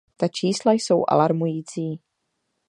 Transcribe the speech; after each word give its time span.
Ta 0.17 0.27
čísla 0.27 0.71
jsou 0.73 1.03
alarmující. 1.07 1.99